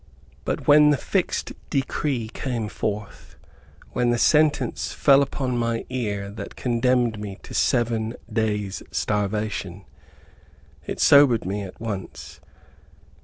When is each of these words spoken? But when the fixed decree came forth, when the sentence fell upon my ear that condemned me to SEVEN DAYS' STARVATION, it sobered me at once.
But 0.45 0.67
when 0.67 0.89
the 0.89 0.97
fixed 0.97 1.53
decree 1.69 2.27
came 2.29 2.69
forth, 2.69 3.35
when 3.91 4.09
the 4.09 4.17
sentence 4.17 4.93
fell 4.93 5.21
upon 5.21 5.59
my 5.59 5.85
ear 5.89 6.31
that 6.31 6.55
condemned 6.55 7.19
me 7.19 7.37
to 7.43 7.53
SEVEN 7.53 8.15
DAYS' 8.33 8.81
STARVATION, 8.89 9.85
it 10.87 10.99
sobered 10.99 11.45
me 11.45 11.61
at 11.61 11.79
once. 11.79 12.39